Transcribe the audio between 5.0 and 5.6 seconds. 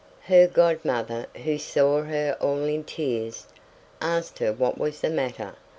the matter.